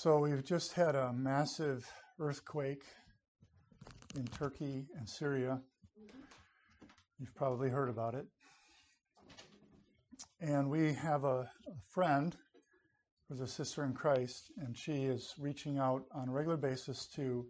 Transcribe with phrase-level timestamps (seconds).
[0.00, 1.84] So we've just had a massive
[2.20, 2.84] earthquake
[4.14, 5.60] in Turkey and Syria.
[7.18, 8.24] You've probably heard about it.
[10.40, 12.36] And we have a, a friend
[13.28, 17.46] who's a sister in Christ, and she is reaching out on a regular basis to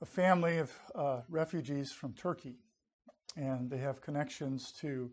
[0.00, 2.56] a family of uh, refugees from Turkey.
[3.36, 5.10] And they have connections to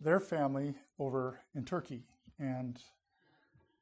[0.00, 2.04] their family over in Turkey.
[2.38, 2.80] And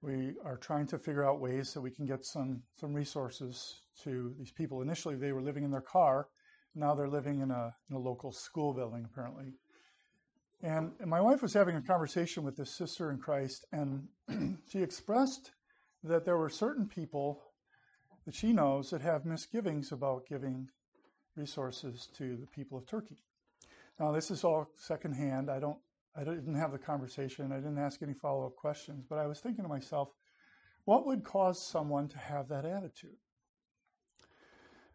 [0.01, 4.35] we are trying to figure out ways that we can get some, some resources to
[4.39, 4.81] these people.
[4.81, 6.29] Initially, they were living in their car.
[6.75, 9.53] Now they're living in a, in a local school building, apparently.
[10.63, 14.09] And, and my wife was having a conversation with this sister in Christ, and
[14.69, 15.53] she expressed
[16.05, 17.41] that there were certain people
[18.25, 20.69] that she knows that have misgivings about giving
[21.37, 23.17] resources to the people of Turkey.
[23.99, 25.51] Now, this is all secondhand.
[25.51, 25.79] I don't
[26.17, 27.53] I didn't have the conversation.
[27.53, 30.09] I didn't ask any follow up questions, but I was thinking to myself,
[30.85, 33.17] what would cause someone to have that attitude?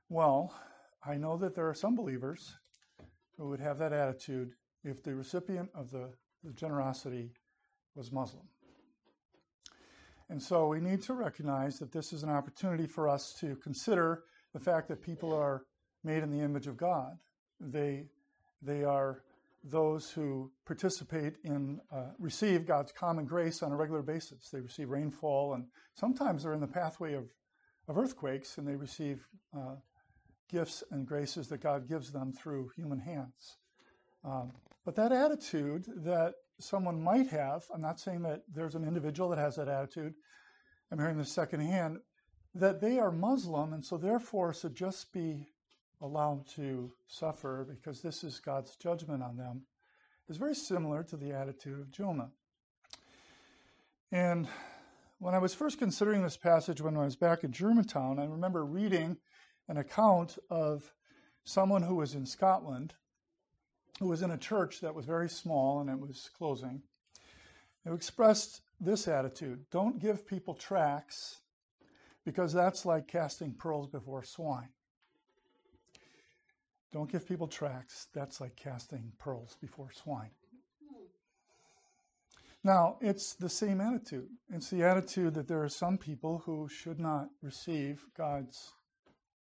[0.10, 0.54] Well,
[1.06, 2.56] I know that there are some believers
[3.38, 4.52] who would have that attitude
[4.84, 6.12] if the recipient of the,
[6.44, 7.32] the generosity
[7.96, 8.48] was Muslim.
[10.30, 14.24] And so we need to recognize that this is an opportunity for us to consider
[14.54, 15.64] the fact that people are
[16.04, 17.18] made in the image of God.
[17.60, 18.08] They,
[18.62, 19.24] they are
[19.64, 24.50] those who participate in, uh, receive God's common grace on a regular basis.
[24.50, 27.26] They receive rainfall, and sometimes they're in the pathway of,
[27.88, 29.26] of earthquakes, and they receive
[29.56, 29.76] uh,
[30.50, 33.58] gifts and graces that God gives them through human hands.
[34.26, 34.52] Um,
[34.86, 39.40] but that attitude that someone might have, I'm not saying that there's an individual that
[39.40, 40.14] has that attitude,
[40.92, 42.00] I'm hearing this secondhand,
[42.56, 45.48] that they are Muslim and so therefore should just be
[46.04, 49.62] allowed to suffer because this is God's judgment on them
[50.30, 52.30] is very similar to the attitude of Jonah.
[54.12, 54.48] And
[55.20, 58.66] when I was first considering this passage when I was back in Germantown, I remember
[58.66, 59.18] reading
[59.70, 60.94] an account of
[61.46, 62.94] someone who was in Scotland
[64.00, 66.82] who was in a church that was very small and it was closing,
[67.86, 71.40] who expressed this attitude don't give people tracts
[72.26, 74.70] because that's like casting pearls before swine.
[76.94, 78.08] Don't give people tracts.
[78.14, 80.30] That's like casting pearls before swine.
[82.64, 84.30] Now, it's the same attitude.
[84.50, 88.72] It's the attitude that there are some people who should not receive God's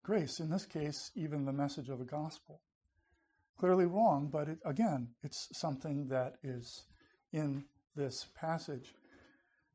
[0.03, 0.39] grace.
[0.39, 2.61] In this case, even the message of the gospel.
[3.57, 6.85] Clearly wrong, but it, again, it's something that is
[7.33, 8.93] in this passage.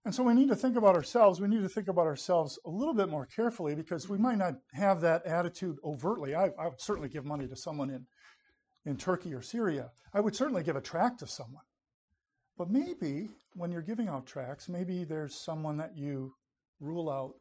[0.05, 1.41] And so we need to think about ourselves.
[1.41, 4.55] We need to think about ourselves a little bit more carefully because we might not
[4.75, 6.35] have that attitude overtly.
[6.35, 8.07] I, I, would certainly give money to someone in,
[8.85, 9.91] in Turkey or Syria.
[10.13, 11.63] I would certainly give a tract to someone.
[12.59, 16.35] But maybe when you're giving out tracts, maybe there's someone that you
[16.81, 17.35] rule out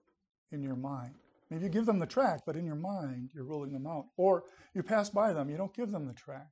[0.51, 1.16] in your mind.
[1.50, 4.06] Maybe you give them the tract, but in your mind, you're ruling them out.
[4.16, 6.50] Or you pass by them, you don't give them the tract.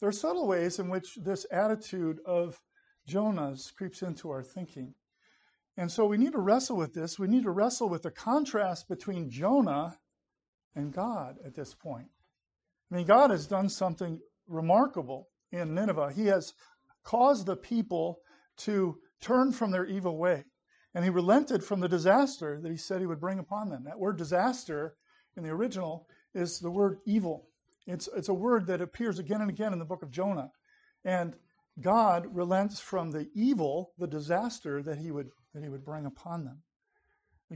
[0.00, 2.60] There are subtle ways in which this attitude of
[3.06, 4.94] Jonah's creeps into our thinking.
[5.76, 7.18] And so we need to wrestle with this.
[7.18, 9.98] We need to wrestle with the contrast between Jonah
[10.74, 12.08] and God at this point.
[12.90, 16.12] I mean, God has done something remarkable in Nineveh.
[16.12, 16.52] He has
[17.04, 18.20] caused the people
[18.58, 20.44] to turn from their evil way.
[20.94, 23.84] And he relented from the disaster that he said he would bring upon them.
[23.84, 24.96] That word disaster
[25.36, 27.46] in the original is the word evil.
[27.86, 30.50] It's, it's a word that appears again and again in the book of Jonah.
[31.04, 31.36] And
[31.80, 36.44] God relents from the evil, the disaster that he would that he would bring upon
[36.44, 36.62] them.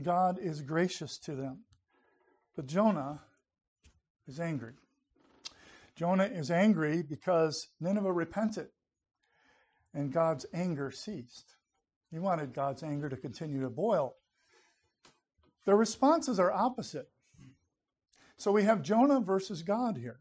[0.01, 1.59] God is gracious to them.
[2.55, 3.21] But Jonah
[4.27, 4.73] is angry.
[5.95, 8.67] Jonah is angry because Nineveh repented
[9.93, 11.55] and God's anger ceased.
[12.11, 14.15] He wanted God's anger to continue to boil.
[15.65, 17.09] Their responses are opposite.
[18.37, 20.19] So we have Jonah versus God here.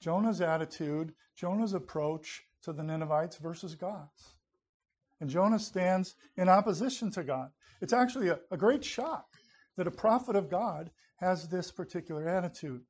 [0.00, 4.35] Jonah's attitude, Jonah's approach to the Ninevites versus God's.
[5.20, 7.50] And Jonah stands in opposition to God.
[7.80, 9.26] It's actually a, a great shock
[9.76, 12.82] that a prophet of God has this particular attitude.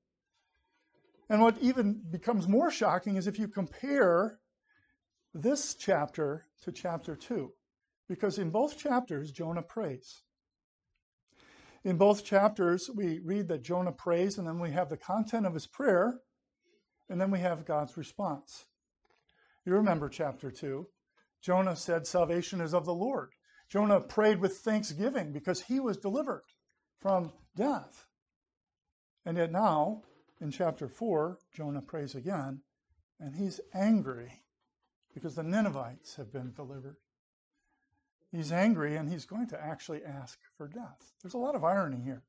[1.28, 4.38] And what even becomes more shocking is if you compare
[5.34, 7.52] this chapter to chapter 2,
[8.08, 10.22] because in both chapters, Jonah prays.
[11.84, 15.54] In both chapters, we read that Jonah prays, and then we have the content of
[15.54, 16.20] his prayer,
[17.08, 18.64] and then we have God's response.
[19.64, 20.86] You remember chapter 2.
[21.42, 23.30] Jonah said, Salvation is of the Lord.
[23.68, 26.44] Jonah prayed with thanksgiving because he was delivered
[27.00, 28.06] from death.
[29.24, 30.02] And yet now,
[30.40, 32.62] in chapter 4, Jonah prays again,
[33.18, 34.42] and he's angry
[35.14, 36.96] because the Ninevites have been delivered.
[38.30, 41.12] He's angry and he's going to actually ask for death.
[41.22, 42.22] There's a lot of irony here.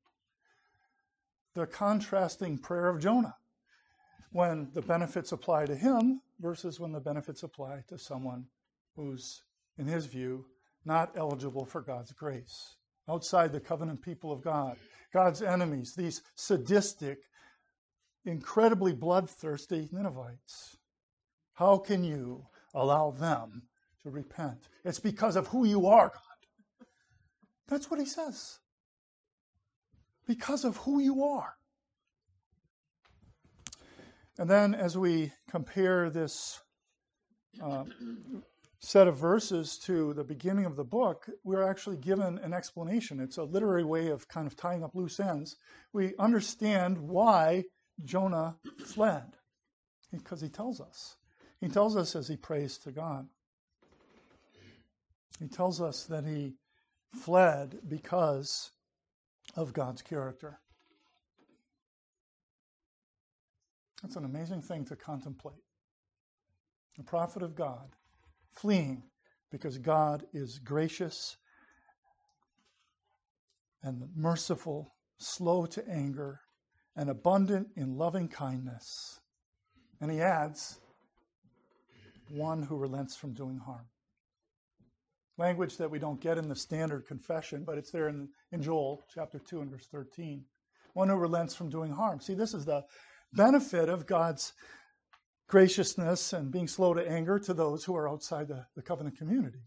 [1.54, 3.36] The contrasting prayer of Jonah
[4.30, 8.46] when the benefits apply to him versus when the benefits apply to someone
[8.98, 9.42] who's,
[9.78, 10.44] in his view,
[10.84, 12.76] not eligible for God's grace,
[13.08, 14.76] outside the covenant people of God,
[15.14, 17.18] God's enemies, these sadistic,
[18.24, 20.76] incredibly bloodthirsty Ninevites.
[21.54, 23.62] How can you allow them
[24.02, 24.68] to repent?
[24.84, 26.86] It's because of who you are, God.
[27.68, 28.58] That's what he says.
[30.26, 31.54] Because of who you are.
[34.38, 36.60] And then as we compare this
[37.62, 37.84] uh,
[38.80, 43.20] set of verses to the beginning of the book, we're actually given an explanation.
[43.20, 45.56] It's a literary way of kind of tying up loose ends.
[45.92, 47.64] We understand why
[48.04, 49.36] Jonah fled,
[50.12, 51.16] because he tells us.
[51.60, 53.26] He tells us as he prays to God.
[55.40, 56.54] He tells us that he
[57.14, 58.70] fled because
[59.56, 60.60] of God's character.
[64.02, 65.64] That's an amazing thing to contemplate.
[67.00, 67.96] A prophet of God
[68.60, 69.02] fleeing
[69.50, 71.36] because God is gracious
[73.82, 76.40] and merciful, slow to anger,
[76.96, 79.20] and abundant in loving kindness.
[80.00, 80.78] And he adds,
[82.28, 83.86] one who relents from doing harm.
[85.38, 89.04] Language that we don't get in the standard confession, but it's there in, in Joel
[89.14, 90.44] chapter 2 and verse 13.
[90.94, 92.20] One who relents from doing harm.
[92.20, 92.82] See, this is the
[93.32, 94.52] benefit of God's
[95.48, 99.62] graciousness and being slow to anger to those who are outside the, the covenant community.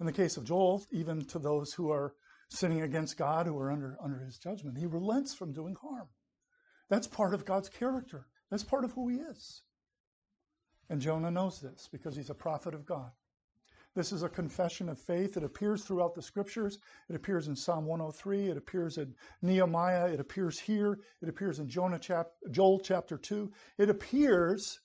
[0.00, 2.14] In the case of Joel, even to those who are
[2.48, 6.08] sinning against God, who are under, under his judgment, he relents from doing harm.
[6.88, 8.26] That's part of God's character.
[8.50, 9.62] That's part of who he is.
[10.88, 13.10] And Jonah knows this because he's a prophet of God.
[13.98, 15.36] This is a confession of faith.
[15.36, 16.78] It appears throughout the scriptures.
[17.08, 18.46] It appears in Psalm 103.
[18.46, 19.12] It appears in
[19.42, 20.06] Nehemiah.
[20.06, 21.00] It appears here.
[21.20, 23.50] It appears in Jonah chap- Joel chapter 2.
[23.76, 24.78] It appears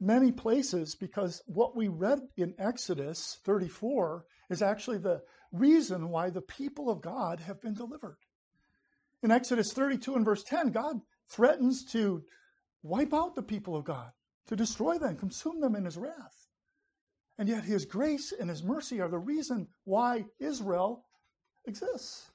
[0.00, 5.22] many places because what we read in Exodus 34 is actually the
[5.52, 8.18] reason why the people of God have been delivered.
[9.22, 10.96] In Exodus 32 and verse 10, God
[11.28, 12.24] threatens to
[12.82, 14.10] wipe out the people of God,
[14.48, 16.43] to destroy them, consume them in his wrath.
[17.38, 21.04] And yet his grace and his mercy are the reason why Israel
[21.66, 22.30] exists.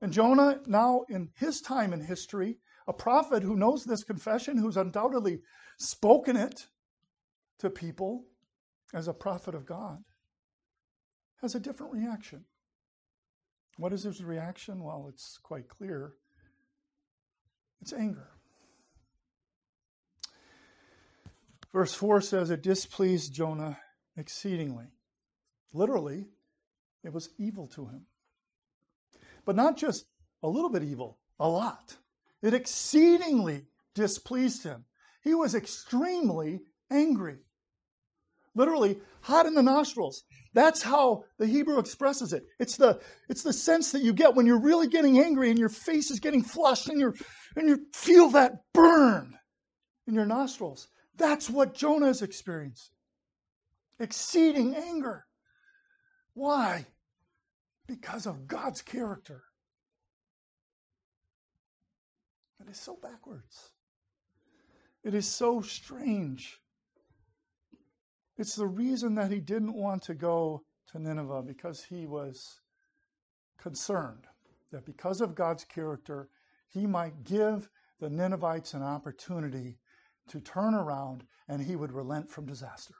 [0.00, 2.58] And Jonah, now in his time in history,
[2.88, 5.40] a prophet who knows this confession, who's undoubtedly
[5.78, 6.66] spoken it
[7.58, 8.24] to people
[8.92, 10.02] as a prophet of God,
[11.40, 12.44] has a different reaction.
[13.76, 14.82] What is his reaction?
[14.82, 16.14] Well, it's quite clear
[17.80, 18.28] it's anger.
[21.72, 23.78] Verse 4 says, It displeased Jonah
[24.16, 24.86] exceedingly.
[25.72, 26.26] Literally,
[27.04, 28.06] it was evil to him.
[29.44, 30.06] But not just
[30.42, 31.96] a little bit evil, a lot.
[32.42, 34.84] It exceedingly displeased him.
[35.22, 36.60] He was extremely
[36.90, 37.38] angry.
[38.54, 40.24] Literally, hot in the nostrils.
[40.54, 42.44] That's how the Hebrew expresses it.
[42.58, 45.68] It's the, it's the sense that you get when you're really getting angry and your
[45.68, 47.14] face is getting flushed and, you
[47.54, 49.38] and you feel that burn
[50.08, 50.88] in your nostrils.
[51.16, 52.90] That's what Jonah is experiencing
[54.00, 55.26] exceeding anger.
[56.34, 56.86] Why?
[57.86, 59.42] Because of God's character.
[62.60, 63.70] It is so backwards.
[65.04, 66.60] It is so strange.
[68.36, 72.60] It's the reason that he didn't want to go to Nineveh because he was
[73.58, 74.26] concerned
[74.72, 76.28] that because of God's character,
[76.68, 79.78] he might give the Ninevites an opportunity
[80.28, 82.94] to turn around and he would relent from disaster.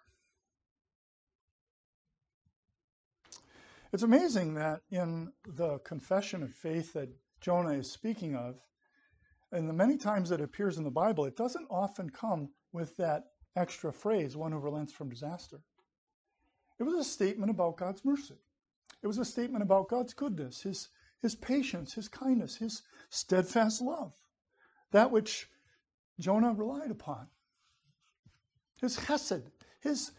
[3.92, 7.08] It's amazing that in the confession of faith that
[7.40, 8.60] Jonah is speaking of,
[9.50, 13.24] and the many times it appears in the Bible, it doesn't often come with that
[13.56, 15.58] extra phrase, one who relents from disaster.
[16.78, 18.38] It was a statement about God's mercy.
[19.02, 20.88] It was a statement about God's goodness, his,
[21.20, 24.12] his patience, his kindness, his steadfast love,
[24.92, 25.48] that which
[26.20, 27.26] Jonah relied upon.
[28.80, 30.12] His chesed, his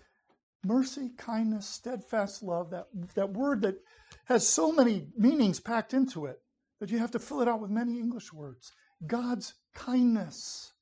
[0.63, 3.83] mercy, kindness, steadfast love, that, that word that
[4.25, 6.41] has so many meanings packed into it
[6.79, 8.71] that you have to fill it out with many English words.
[9.05, 10.73] God's kindness,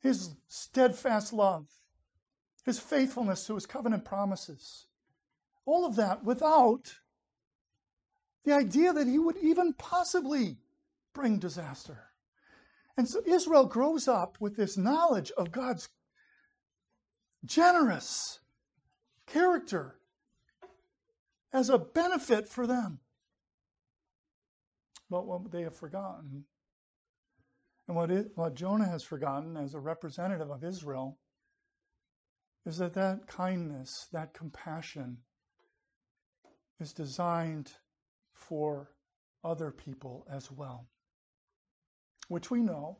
[0.00, 1.66] His steadfast love,
[2.64, 4.86] His faithfulness to His covenant promises.
[5.66, 6.94] All of that without
[8.44, 10.58] the idea that He would even possibly
[11.14, 12.10] bring disaster.
[12.96, 15.88] And so Israel grows up with this knowledge of God's
[17.44, 18.40] generous,
[19.26, 19.96] character
[21.52, 22.98] as a benefit for them.
[25.10, 26.44] But what they have forgotten,
[27.86, 31.18] and what, it, what Jonah has forgotten as a representative of Israel,
[32.66, 35.18] is that that kindness, that compassion,
[36.80, 37.72] is designed
[38.32, 38.90] for
[39.44, 40.86] other people as well,
[42.28, 42.96] which we know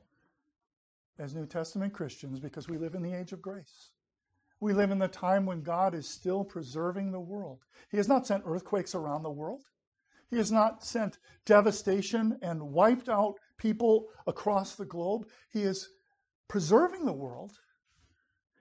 [1.19, 3.91] as New Testament Christians because we live in the age of grace.
[4.65, 7.61] We live in the time when God is still preserving the world.
[7.91, 9.61] He has not sent earthquakes around the world.
[10.31, 15.29] He has not sent devastation and wiped out people across the globe.
[15.53, 15.91] He is
[16.49, 17.53] preserving the world.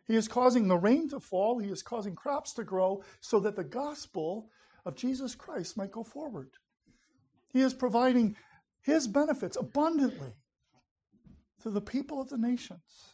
[0.05, 1.57] He is causing the rain to fall.
[1.57, 4.50] He is causing crops to grow so that the gospel
[4.86, 6.50] of Jesus Christ might go forward.
[7.53, 8.36] He is providing
[8.81, 10.33] his benefits abundantly
[11.62, 13.12] to the people of the nations.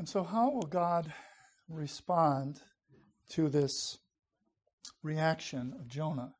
[0.00, 1.12] And so, how will God
[1.68, 2.62] respond
[3.32, 3.98] to this
[5.02, 6.32] reaction of Jonah,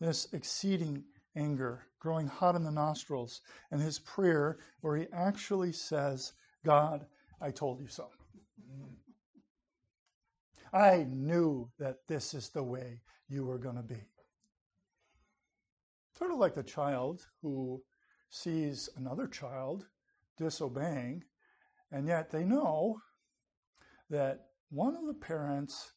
[0.00, 1.04] this exceeding
[1.36, 6.32] anger, growing hot in the nostrils, and his prayer where he actually says,
[6.64, 7.06] God,
[7.40, 8.08] I told you so.
[10.72, 14.08] I knew that this is the way you were going to be.
[16.18, 17.80] Sort of like the child who
[18.28, 19.86] sees another child
[20.36, 21.22] disobeying,
[21.94, 22.96] and yet they know
[24.10, 25.92] that one of the parents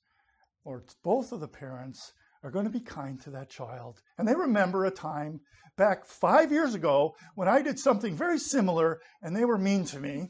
[0.64, 2.14] or both of the parents
[2.44, 4.00] are going to be kind to that child.
[4.18, 5.40] And they remember a time
[5.76, 10.00] back five years ago when I did something very similar and they were mean to
[10.00, 10.30] me.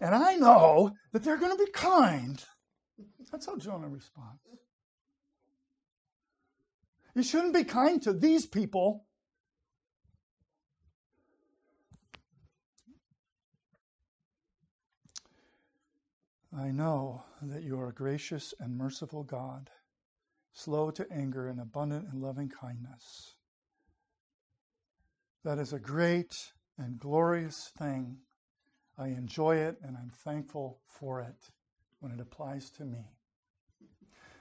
[0.00, 2.42] And I know that they're going to be kind.
[3.32, 4.40] That's how Jonah responds.
[7.16, 9.06] You shouldn't be kind to these people.
[16.56, 19.70] I know that you are a gracious and merciful God,
[20.52, 23.36] slow to anger and abundant in loving kindness.
[25.44, 26.34] That is a great
[26.76, 28.18] and glorious thing.
[28.98, 31.50] I enjoy it and I'm thankful for it
[32.00, 33.02] when it applies to me.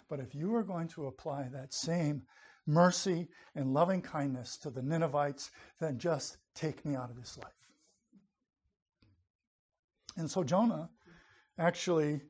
[0.10, 2.24] But if you are going to apply that same
[2.68, 5.50] mercy and loving kindness to the Ninevites,
[5.80, 7.54] then just take me out of this life.
[10.18, 10.90] And so Jonah
[11.58, 12.22] actually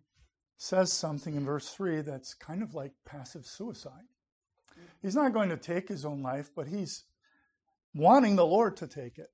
[0.58, 4.08] says something in verse 3 that's kind of like passive suicide.
[5.02, 7.04] He's not going to take his own life, but he's
[7.94, 9.30] wanting the Lord to take it.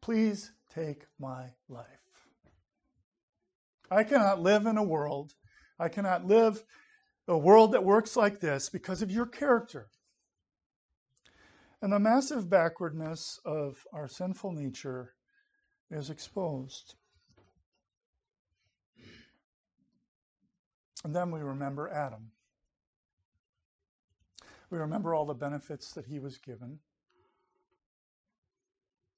[0.00, 1.86] Please take my life.
[3.90, 5.34] I cannot live in a world,
[5.78, 6.62] I cannot live
[7.26, 9.88] a world that works like this because of your character.
[11.82, 15.14] And the massive backwardness of our sinful nature
[15.90, 16.94] is exposed.
[21.04, 22.30] And then we remember Adam.
[24.70, 26.78] We remember all the benefits that he was given.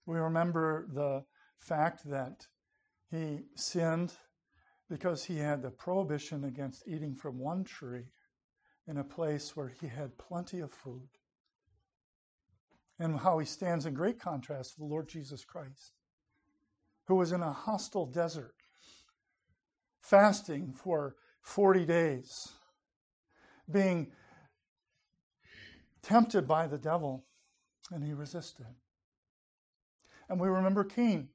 [0.07, 1.25] We remember the
[1.59, 2.47] fact that
[3.11, 4.15] he sinned
[4.89, 8.07] because he had the prohibition against eating from one tree
[8.87, 11.09] in a place where he had plenty of food.
[12.99, 15.93] And how he stands in great contrast to the Lord Jesus Christ,
[17.07, 18.55] who was in a hostile desert,
[20.01, 22.49] fasting for 40 days,
[23.71, 24.11] being
[26.03, 27.25] tempted by the devil,
[27.91, 28.67] and he resisted.
[30.29, 31.29] And we remember Cain,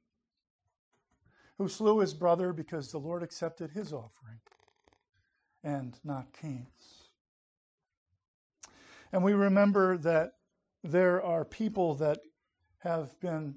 [1.58, 4.40] who slew his brother because the Lord accepted his offering
[5.64, 7.10] and not Cain's.
[9.12, 10.32] And we remember that
[10.84, 12.20] there are people that
[12.80, 13.56] have been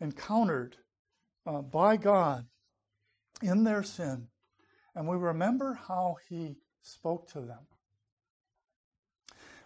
[0.00, 0.76] encountered
[1.46, 2.46] uh, by God
[3.42, 4.28] in their sin
[4.94, 7.66] and we remember how he spoke to them.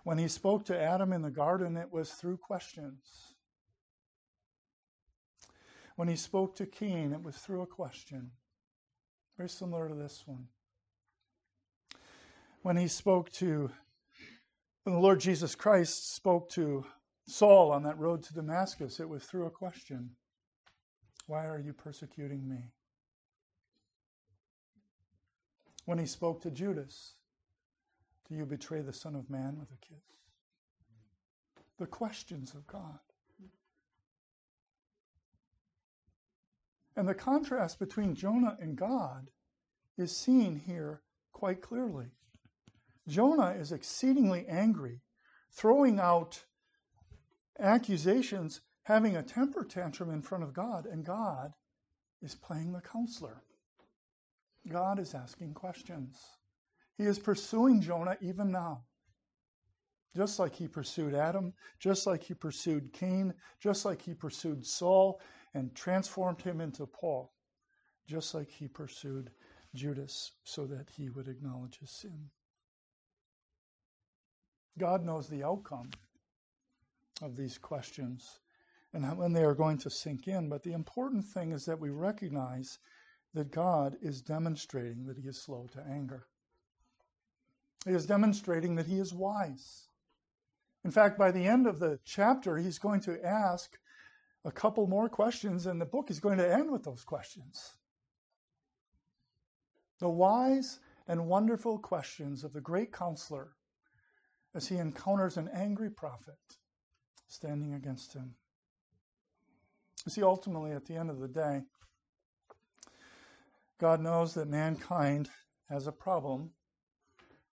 [0.04, 3.34] When he spoke to Adam in the garden, it was through questions.
[5.96, 8.30] When he spoke to Cain, it was through a question.
[9.36, 10.46] Very similar to this one.
[12.62, 13.70] When he spoke to,
[14.84, 16.86] when the Lord Jesus Christ spoke to
[17.26, 20.10] Saul on that road to Damascus, it was through a question
[21.26, 22.72] Why are you persecuting me?
[25.88, 27.14] When he spoke to Judas
[28.28, 30.04] Do you betray the Son of Man with a kiss?
[31.78, 32.98] The questions of God.
[36.94, 39.30] And the contrast between Jonah and God
[39.96, 41.00] is seen here
[41.32, 42.08] quite clearly.
[43.08, 45.00] Jonah is exceedingly angry,
[45.52, 46.44] throwing out
[47.58, 51.54] accusations, having a temper tantrum in front of God, and God
[52.20, 53.42] is playing the counselor.
[54.68, 56.18] God is asking questions.
[56.96, 58.84] He is pursuing Jonah even now.
[60.16, 65.20] Just like he pursued Adam, just like he pursued Cain, just like he pursued Saul
[65.54, 67.32] and transformed him into Paul,
[68.06, 69.30] just like he pursued
[69.74, 72.30] Judas so that he would acknowledge his sin.
[74.78, 75.90] God knows the outcome
[77.22, 78.40] of these questions
[78.94, 80.48] and when they are going to sink in.
[80.48, 82.78] But the important thing is that we recognize
[83.34, 86.26] that God is demonstrating that he is slow to anger.
[87.84, 89.88] He is demonstrating that he is wise.
[90.84, 93.78] In fact, by the end of the chapter, he's going to ask
[94.44, 97.76] a couple more questions, and the book is going to end with those questions.
[100.00, 103.56] The wise and wonderful questions of the great counselor
[104.54, 106.38] as he encounters an angry prophet
[107.26, 108.34] standing against him.
[110.06, 111.62] You see, ultimately, at the end of the day,
[113.78, 115.28] God knows that mankind
[115.68, 116.50] has a problem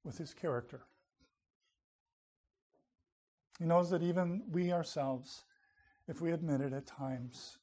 [0.04, 0.82] with his character.
[3.60, 5.44] He knows that even we ourselves,
[6.08, 7.58] if we admit it at times,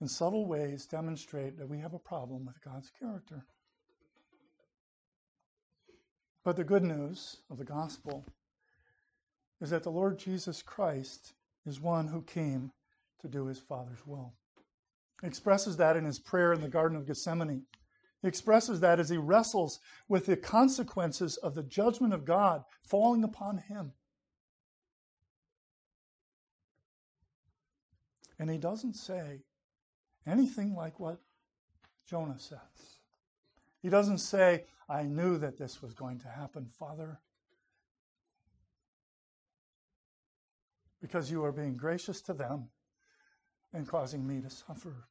[0.00, 3.44] in subtle ways demonstrate that we have a problem with God's character.
[6.44, 8.24] But the good news of the gospel
[9.60, 11.34] is that the Lord Jesus Christ
[11.66, 12.72] is one who came
[13.20, 14.32] to do his Father's will.
[15.20, 17.66] He expresses that in his prayer in the Garden of Gethsemane.
[18.22, 23.24] He expresses that as he wrestles with the consequences of the judgment of God falling
[23.24, 23.92] upon him.
[28.38, 29.40] And he doesn't say
[30.26, 31.20] anything like what
[32.06, 32.58] Jonah says.
[33.82, 37.20] He doesn't say, I knew that this was going to happen, Father.
[41.00, 42.68] because you are being gracious to them
[43.72, 45.08] and causing me to suffer.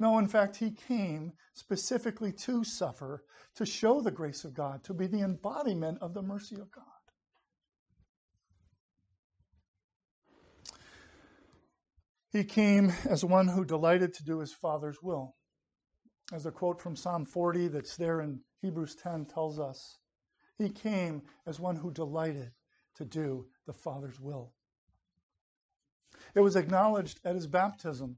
[0.00, 3.22] No, in fact, he came specifically to suffer,
[3.56, 6.84] to show the grace of God, to be the embodiment of the mercy of God.
[12.32, 15.36] He came as one who delighted to do his Father's will.
[16.32, 19.98] As the quote from Psalm 40 that's there in Hebrews 10 tells us,
[20.56, 22.52] he came as one who delighted
[22.94, 24.54] to do the Father's will.
[26.34, 28.16] It was acknowledged at his baptism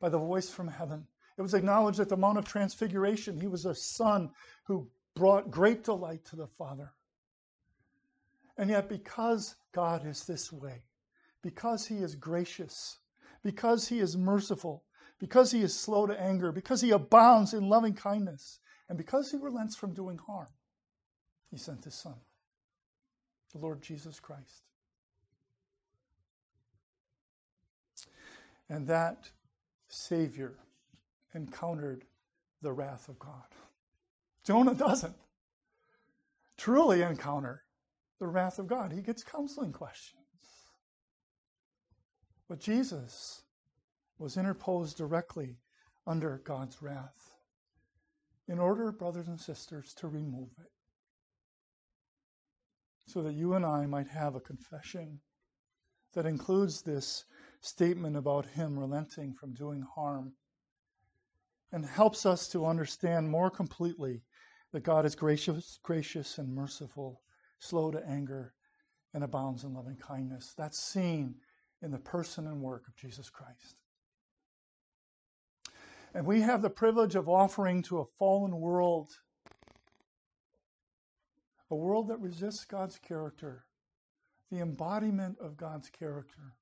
[0.00, 1.06] by the voice from heaven.
[1.38, 3.40] It was acknowledged at the Mount of Transfiguration.
[3.40, 4.30] He was a son
[4.64, 6.92] who brought great delight to the Father.
[8.56, 10.84] And yet, because God is this way,
[11.42, 12.98] because he is gracious,
[13.42, 14.84] because he is merciful,
[15.18, 19.36] because he is slow to anger, because he abounds in loving kindness, and because he
[19.36, 20.48] relents from doing harm,
[21.50, 22.14] he sent his Son
[23.56, 24.62] the Lord Jesus Christ.
[28.68, 29.30] And that
[29.88, 30.54] Savior
[31.34, 32.04] encountered
[32.62, 33.44] the wrath of God.
[34.44, 35.16] Jonah doesn't
[36.56, 37.62] truly encounter
[38.18, 38.92] the wrath of God.
[38.92, 40.22] He gets counseling questions.
[42.48, 43.42] But Jesus
[44.18, 45.58] was interposed directly
[46.06, 47.30] under God's wrath
[48.48, 50.70] in order, brothers and sisters, to remove it
[53.06, 55.20] so that you and I might have a confession
[56.14, 57.24] that includes this
[57.66, 60.32] statement about Him relenting from doing harm
[61.72, 64.22] and helps us to understand more completely
[64.72, 67.20] that God is gracious, gracious and merciful,
[67.58, 68.54] slow to anger,
[69.14, 70.54] and abounds in loving kindness.
[70.56, 71.34] That's seen
[71.82, 73.76] in the person and work of Jesus Christ.
[76.14, 79.10] And we have the privilege of offering to a fallen world
[81.70, 83.64] a world that resists God's character,
[84.50, 86.54] the embodiment of God's character,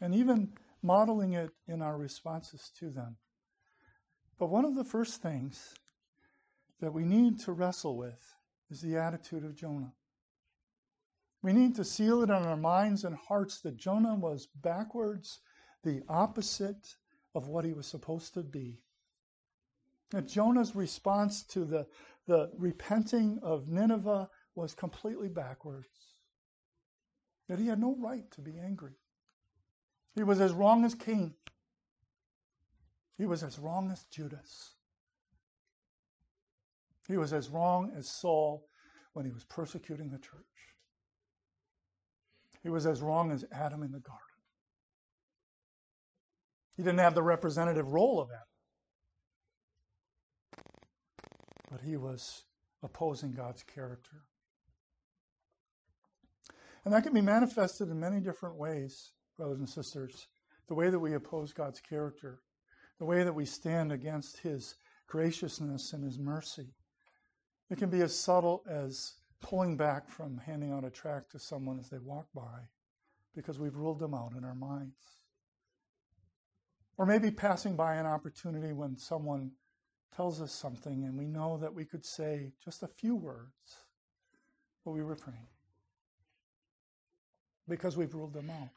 [0.00, 3.16] and even modeling it in our responses to them.
[4.38, 5.74] But one of the first things
[6.80, 8.34] that we need to wrestle with
[8.70, 9.92] is the attitude of Jonah.
[11.42, 15.40] We need to seal it in our minds and hearts that Jonah was backwards,
[15.82, 16.96] the opposite
[17.34, 18.80] of what he was supposed to be.
[20.10, 21.86] That Jonah's response to the
[22.28, 25.88] the repenting of Nineveh was completely backwards.
[27.48, 28.92] That he had no right to be angry.
[30.14, 31.34] He was as wrong as Cain.
[33.16, 34.74] He was as wrong as Judas.
[37.06, 38.68] He was as wrong as Saul
[39.12, 40.44] when he was persecuting the church.
[42.62, 44.22] He was as wrong as Adam in the garden.
[46.76, 48.48] He didn't have the representative role of Adam.
[51.70, 52.44] but he was
[52.82, 54.24] opposing God's character.
[56.84, 60.26] And that can be manifested in many different ways, brothers and sisters.
[60.66, 62.40] The way that we oppose God's character,
[62.98, 64.74] the way that we stand against his
[65.08, 66.68] graciousness and His mercy.
[67.70, 71.78] It can be as subtle as pulling back from handing out a tract to someone
[71.78, 72.60] as they walk by
[73.34, 74.96] because we've ruled them out in our minds.
[76.96, 79.52] Or maybe passing by an opportunity when someone
[80.14, 83.84] tells us something and we know that we could say just a few words,
[84.84, 85.46] but we refrain
[87.68, 88.70] because we've ruled them out,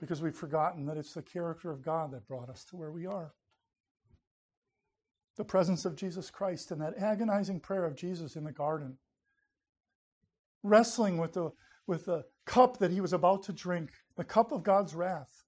[0.00, 3.06] because we've forgotten that it's the character of God that brought us to where we
[3.06, 3.32] are.
[5.36, 8.98] The presence of Jesus Christ and that agonizing prayer of Jesus in the garden,
[10.62, 11.50] wrestling with the,
[11.86, 15.44] with the cup that he was about to drink, the cup of God's wrath,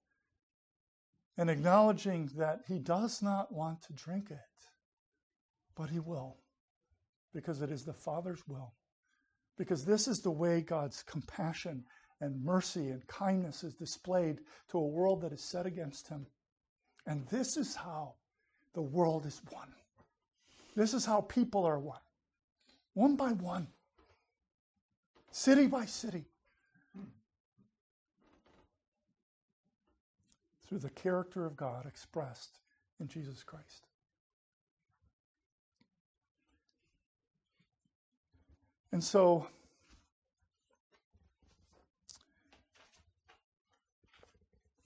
[1.37, 4.37] and acknowledging that he does not want to drink it,
[5.75, 6.37] but he will,
[7.33, 8.73] because it is the Father's will.
[9.57, 11.83] Because this is the way God's compassion
[12.21, 16.27] and mercy and kindness is displayed to a world that is set against him.
[17.07, 18.13] And this is how
[18.73, 19.67] the world is won.
[20.75, 21.99] This is how people are won,
[22.93, 23.67] one by one,
[25.31, 26.25] city by city,
[30.67, 32.59] through the character of God expressed
[33.01, 33.87] in Jesus Christ.
[38.93, 39.47] And so,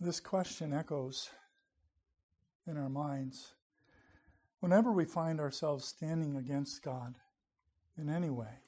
[0.06, 1.30] this question echoes
[2.68, 3.54] in our minds
[4.60, 7.16] whenever we find ourselves standing against God
[7.98, 8.60] in any way.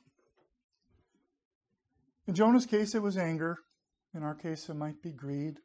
[2.27, 3.57] In Jonah's case, it was anger.
[4.15, 5.59] In our case, it might be greed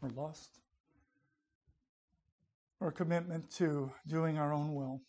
[0.00, 0.60] or lust
[2.80, 5.00] or commitment to doing our own will.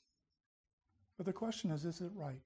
[1.17, 2.41] But the question is is it right?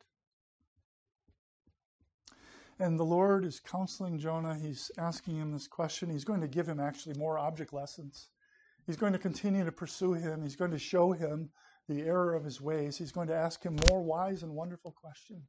[2.80, 4.56] And the Lord is counseling Jonah.
[4.56, 6.10] He's asking him this question.
[6.10, 8.30] He's going to give him actually more object lessons.
[8.86, 10.44] He's going to continue to pursue him.
[10.44, 11.50] He's going to show him
[11.88, 12.98] the error of his ways.
[12.98, 15.48] He's going to ask him more wise and wonderful questions.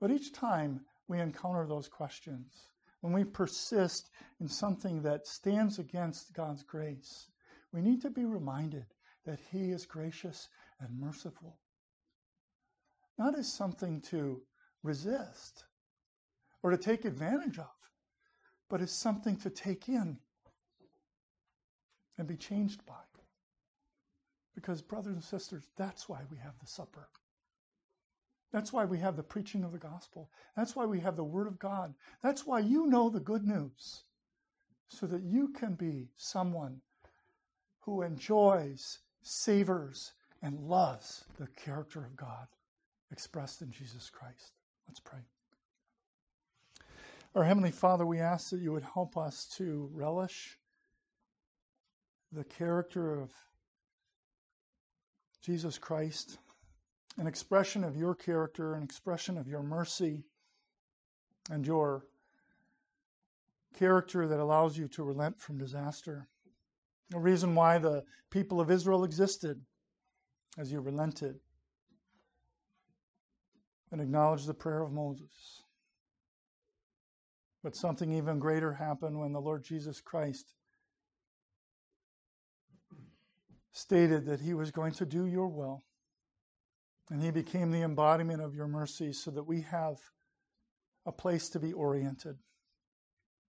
[0.00, 2.68] But each time we encounter those questions,
[3.00, 4.10] when we persist
[4.40, 7.28] in something that stands against God's grace,
[7.72, 8.86] we need to be reminded
[9.24, 10.48] that He is gracious
[10.80, 11.58] and merciful.
[13.18, 14.42] Not as something to
[14.82, 15.64] resist
[16.62, 17.66] or to take advantage of,
[18.68, 20.18] but is something to take in
[22.16, 22.94] and be changed by.
[24.54, 27.08] Because, brothers and sisters, that's why we have the supper.
[28.52, 30.30] That's why we have the preaching of the gospel.
[30.56, 31.94] That's why we have the word of God.
[32.22, 34.02] That's why you know the good news,
[34.88, 36.80] so that you can be someone
[37.80, 40.12] who enjoys, savors,
[40.42, 42.48] and loves the character of God
[43.12, 44.57] expressed in Jesus Christ.
[44.88, 45.20] Let's pray.
[47.34, 50.58] Our Heavenly Father, we ask that you would help us to relish
[52.32, 53.30] the character of
[55.42, 56.38] Jesus Christ,
[57.18, 60.24] an expression of your character, an expression of your mercy,
[61.50, 62.04] and your
[63.78, 66.26] character that allows you to relent from disaster.
[67.10, 69.60] The reason why the people of Israel existed
[70.56, 71.40] as you relented
[73.90, 75.62] and acknowledge the prayer of Moses.
[77.62, 80.52] But something even greater happened when the Lord Jesus Christ
[83.72, 85.84] stated that he was going to do your will.
[87.10, 89.96] And he became the embodiment of your mercy so that we have
[91.06, 92.36] a place to be oriented.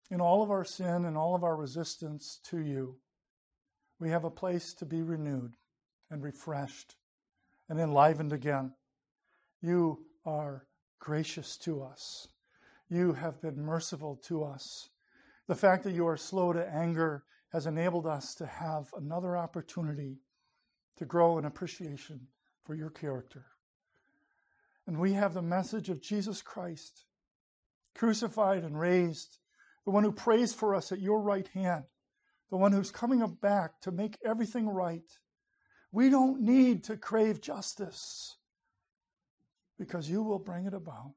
[0.09, 2.97] In all of our sin and all of our resistance to you,
[3.99, 5.53] we have a place to be renewed
[6.09, 6.95] and refreshed
[7.69, 8.73] and enlivened again.
[9.61, 10.65] You are
[10.99, 12.27] gracious to us.
[12.89, 14.89] You have been merciful to us.
[15.47, 20.17] The fact that you are slow to anger has enabled us to have another opportunity
[20.97, 22.27] to grow in appreciation
[22.63, 23.45] for your character.
[24.87, 27.05] And we have the message of Jesus Christ,
[27.95, 29.37] crucified and raised,
[29.85, 31.83] the one who prays for us at your right hand,
[32.49, 35.09] the one who's coming back to make everything right.
[35.91, 38.37] We don't need to crave justice
[39.83, 41.11] because you will bring it about.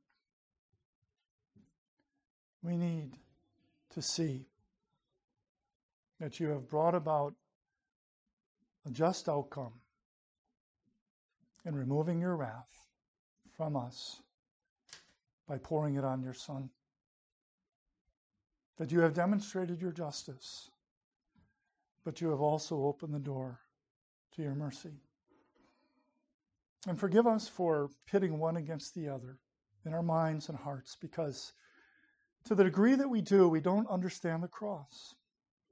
[2.65, 3.13] We need
[3.91, 4.47] to see
[6.19, 7.35] that you have brought about
[8.85, 9.75] a just outcome
[11.65, 12.89] in removing your wrath
[13.57, 14.21] from us
[15.47, 16.69] by pouring it on your Son.
[18.79, 20.71] That you have demonstrated your justice,
[22.05, 23.61] but you have also opened the door
[24.35, 25.06] to your mercy.
[26.87, 29.39] And forgive us for pitting one against the other
[29.85, 31.53] in our minds and hearts because
[32.45, 35.15] to the degree that we do, we don't understand the cross.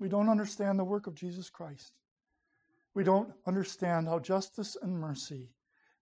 [0.01, 1.93] We don't understand the work of Jesus Christ.
[2.95, 5.51] We don't understand how justice and mercy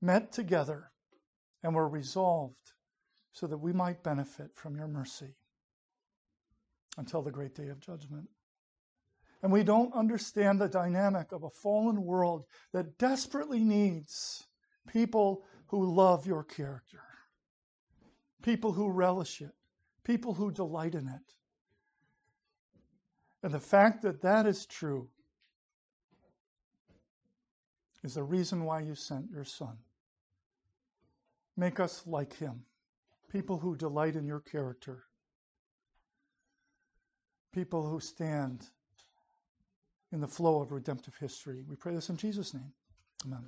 [0.01, 0.91] met together
[1.63, 2.73] and were resolved
[3.33, 5.37] so that we might benefit from your mercy
[6.99, 8.29] until the great day of judgment.
[9.43, 14.47] And we don't understand the dynamic of a fallen world that desperately needs
[14.89, 17.01] people who love your character,
[18.43, 19.53] people who relish it,
[20.05, 21.35] people who delight in it.
[23.43, 25.09] And the fact that that is true
[28.05, 29.77] is the reason why you sent your Son.
[31.57, 32.65] Make us like him,
[33.31, 35.05] people who delight in your character,
[37.53, 38.65] people who stand
[40.13, 41.65] in the flow of redemptive history.
[41.69, 42.73] We pray this in Jesus' name.
[43.27, 43.45] Amen.